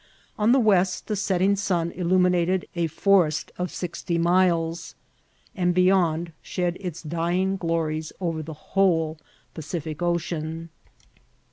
On 0.35 0.51
the 0.51 0.57
west 0.59 1.05
the 1.05 1.15
setting 1.15 1.55
sun 1.55 1.91
illuminated 1.91 2.67
a 2.75 2.87
forest 2.87 3.51
of 3.59 3.69
sixty 3.69 4.17
miles, 4.17 4.95
and 5.55 5.75
beyond 5.75 6.31
shed 6.41 6.75
its 6.79 7.03
dying 7.03 7.55
glories 7.55 8.11
over 8.19 8.41
the 8.41 8.73
whole 8.73 9.19
Pacific 9.53 10.01
Ocean. 10.01 10.69